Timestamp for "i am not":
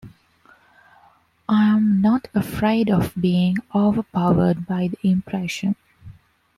1.47-2.27